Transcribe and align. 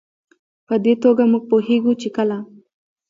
په 0.67 0.75
دې 0.83 0.93
توګه 1.03 1.23
موږ 1.31 1.43
پوهېږو 1.51 1.91
چې 2.01 2.09
کله 2.15 2.37